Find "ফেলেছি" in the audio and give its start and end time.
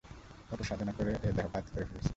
1.85-2.09